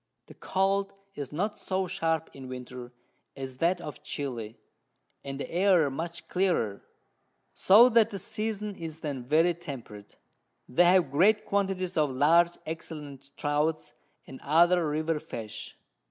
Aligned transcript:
The 0.25 0.33
Cold 0.33 0.93
is 1.13 1.31
not 1.31 1.59
so 1.59 1.85
sharp 1.85 2.31
in 2.33 2.47
Winter 2.47 2.91
as 3.37 3.57
that 3.57 3.79
of 3.79 4.01
Chili, 4.01 4.57
and 5.23 5.39
the 5.39 5.47
Air 5.51 5.91
much 5.91 6.27
clearer, 6.27 6.81
so 7.53 7.87
that 7.89 8.09
the 8.09 8.17
Season 8.17 8.75
is 8.75 9.01
then 9.01 9.23
very 9.23 9.53
temperate: 9.53 10.15
they 10.67 10.85
have 10.85 11.11
great 11.11 11.45
Quantities 11.45 11.97
of 11.97 12.09
large 12.09 12.57
excellent 12.65 13.29
Trouts, 13.37 13.93
and 14.25 14.41
other 14.41 14.89
River 14.89 15.19
Fish. 15.19 15.77